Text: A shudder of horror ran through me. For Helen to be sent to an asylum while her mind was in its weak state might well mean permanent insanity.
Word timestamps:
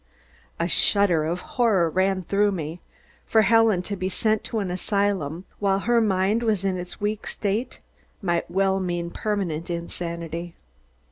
A 0.59 0.67
shudder 0.67 1.25
of 1.25 1.41
horror 1.41 1.87
ran 1.87 2.23
through 2.23 2.51
me. 2.51 2.81
For 3.27 3.43
Helen 3.43 3.83
to 3.83 3.95
be 3.95 4.09
sent 4.09 4.43
to 4.45 4.57
an 4.57 4.71
asylum 4.71 5.45
while 5.59 5.77
her 5.77 6.01
mind 6.01 6.41
was 6.41 6.63
in 6.63 6.75
its 6.75 6.99
weak 6.99 7.27
state 7.27 7.79
might 8.19 8.49
well 8.49 8.79
mean 8.79 9.11
permanent 9.11 9.69
insanity. 9.69 10.55